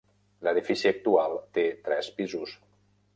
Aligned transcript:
L'edifici 0.47 0.87
actual 0.91 1.37
té 1.59 1.65
tres 1.91 2.09
pisos. 2.17 2.57